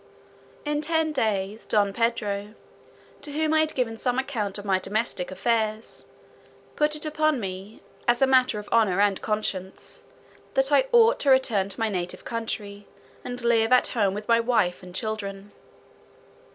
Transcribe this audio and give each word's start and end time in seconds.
In 0.65 0.81
ten 0.81 1.11
days, 1.11 1.63
Don 1.63 1.93
Pedro, 1.93 2.55
to 3.21 3.31
whom 3.33 3.53
I 3.53 3.59
had 3.59 3.75
given 3.75 3.99
some 3.99 4.17
account 4.17 4.57
of 4.57 4.65
my 4.65 4.79
domestic 4.79 5.29
affairs, 5.29 6.05
put 6.75 6.95
it 6.95 7.05
upon 7.05 7.39
me, 7.39 7.83
as 8.07 8.19
a 8.19 8.25
matter 8.25 8.57
of 8.57 8.67
honour 8.69 8.99
and 8.99 9.21
conscience, 9.21 10.03
"that 10.55 10.71
I 10.71 10.87
ought 10.91 11.19
to 11.19 11.29
return 11.29 11.69
to 11.69 11.79
my 11.79 11.87
native 11.89 12.25
country, 12.25 12.87
and 13.23 13.43
live 13.43 13.71
at 13.71 13.89
home 13.89 14.15
with 14.15 14.27
my 14.27 14.39
wife 14.39 14.81
and 14.81 14.95
children." 14.95 15.51